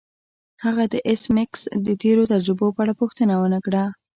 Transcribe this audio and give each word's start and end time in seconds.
هغه 0.63 0.83
د 0.93 0.95
ایس 1.07 1.23
میکس 1.35 1.61
د 1.85 1.87
تیرو 2.01 2.23
تجربو 2.33 2.67
په 2.75 2.79
اړه 2.83 2.93
پوښتنه 3.01 3.33
ونه 3.37 3.59
کړه 3.65 3.83